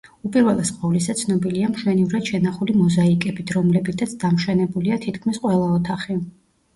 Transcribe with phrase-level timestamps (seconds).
[0.27, 6.17] უპირველეს ყოვლისა, ცნობილია მშვენივრად შენახული მოზაიკებით, რომლებითაც დამშვენებულია თითქმის ყველა ოთახი.